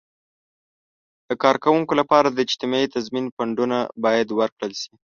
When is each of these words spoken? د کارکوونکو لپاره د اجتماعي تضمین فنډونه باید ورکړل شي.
د 1.27 1.29
کارکوونکو 1.43 1.93
لپاره 2.01 2.27
د 2.29 2.37
اجتماعي 2.45 2.87
تضمین 2.95 3.25
فنډونه 3.35 3.77
باید 4.03 4.27
ورکړل 4.39 4.73
شي. 4.81 4.93